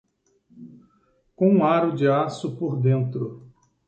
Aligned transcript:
com 1.35 1.53
um 1.57 1.63
aro 1.63 1.95
de 1.95 2.07
aço 2.07 2.57
por 2.57 2.75
dentro 2.81 3.47